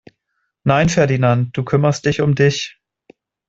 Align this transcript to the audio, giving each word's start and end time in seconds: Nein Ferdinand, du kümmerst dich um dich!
Nein 0.63 0.89
Ferdinand, 0.89 1.55
du 1.55 1.63
kümmerst 1.63 2.05
dich 2.07 2.21
um 2.21 2.33
dich! 2.33 2.81